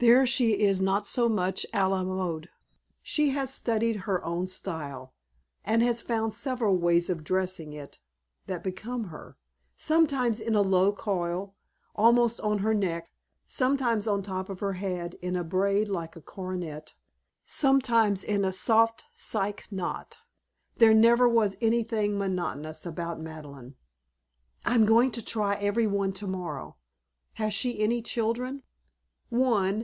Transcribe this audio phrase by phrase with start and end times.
[0.00, 2.48] "There she is not so much a la mode.
[3.02, 5.12] She has studied her own style,
[5.64, 7.98] and has found several ways of dressing it
[8.46, 9.36] that become her
[9.76, 11.56] sometimes in a low coil,
[11.96, 13.10] almost on her neck,
[13.44, 16.94] sometimes on top of her head in a braid like a coronet,
[17.44, 20.18] sometimes in a soft psyche knot.
[20.76, 23.74] There never was anything monotonous about Madeleine."
[24.64, 26.76] "I'm going to try every one tomorrow.
[27.32, 28.62] Has she any children?"
[29.28, 29.76] "One.